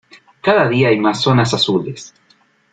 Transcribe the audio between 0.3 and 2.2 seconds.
Cada día hay más zonas azules.